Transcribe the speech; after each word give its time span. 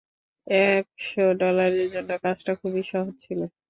একশ 0.47 1.07
ডলারের 1.39 1.87
জন্য 1.93 2.11
কাজটা 2.23 2.51
খুবই 2.61 2.83
সহজ 2.91 3.15
ছিলো। 3.23 3.45